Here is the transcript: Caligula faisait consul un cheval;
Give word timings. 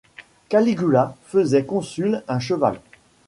Caligula 0.49 1.15
faisait 1.27 1.63
consul 1.63 2.23
un 2.27 2.39
cheval; 2.39 2.81